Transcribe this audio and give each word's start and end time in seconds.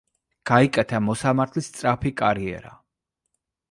გაიკეთა 0.51 1.03
მოსამართლის 1.09 1.71
სწრაფი 1.71 2.17
კარიერა. 2.25 2.77